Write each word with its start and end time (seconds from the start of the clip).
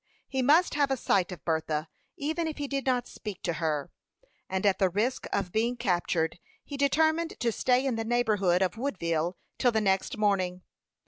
He 0.27 0.41
must 0.41 0.73
have 0.73 0.89
a 0.89 0.97
sight 0.97 1.31
of 1.31 1.45
Bertha, 1.45 1.87
even 2.17 2.47
if 2.47 2.57
he 2.57 2.67
did 2.67 2.87
not 2.87 3.07
speak 3.07 3.43
to 3.43 3.53
her; 3.61 3.91
and 4.49 4.65
at 4.65 4.79
the 4.79 4.89
risk 4.89 5.27
of 5.31 5.51
being 5.51 5.77
captured, 5.77 6.39
he 6.65 6.75
determined 6.75 7.39
to 7.39 7.51
stay 7.51 7.85
in 7.85 7.97
the 7.97 8.03
neighborhood 8.03 8.63
of 8.63 8.79
Woodville 8.79 9.37
till 9.59 9.71
the 9.71 9.79
next 9.79 10.17
morning. 10.17 10.63